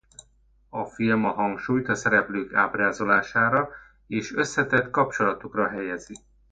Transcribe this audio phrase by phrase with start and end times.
[0.69, 3.69] A film a hangsúlyt a szereplők ábrázolására
[4.07, 6.13] és összetett kapcsolatukra helyezi.